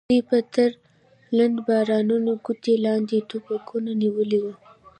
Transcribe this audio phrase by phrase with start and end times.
[0.09, 0.71] دوی به تر
[1.37, 4.53] لندو باراني کوټو لاندې ټوپکونه نیولي وو.